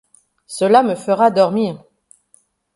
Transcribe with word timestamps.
Cela 0.47 0.81
me 0.81 0.95
fera 0.95 1.29
dormir. 1.29 1.75